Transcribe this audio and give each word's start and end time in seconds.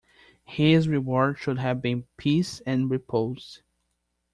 His 0.45 0.87
reward 0.87 1.37
should 1.37 1.59
have 1.59 1.79
been 1.79 2.07
peace 2.17 2.59
and 2.61 2.89
repose. 2.89 3.61